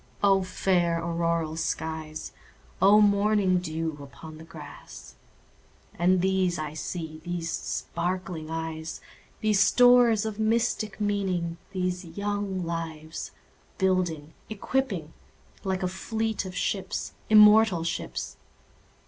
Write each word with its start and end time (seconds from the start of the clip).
O 0.23 0.41
fair 0.41 0.97
auroral 0.99 1.55
skies! 1.55 2.31
O 2.81 2.99
morning 3.01 3.59
dew 3.59 3.99
upon 4.01 4.39
the 4.39 4.43
grass! 4.43 5.13
And 5.93 6.21
these 6.23 6.57
I 6.57 6.73
see—these 6.73 7.51
sparkling 7.51 8.49
eyes, 8.49 8.99
These 9.41 9.59
stores 9.59 10.25
of 10.25 10.39
mystic 10.39 10.99
meaning—these 10.99 12.03
young 12.17 12.65
lives, 12.65 13.29
Building, 13.77 14.33
equipping, 14.49 15.13
like 15.63 15.83
a 15.83 15.87
fleet 15.87 16.45
of 16.45 16.55
ships—immortal 16.55 17.83
ships! 17.83 18.37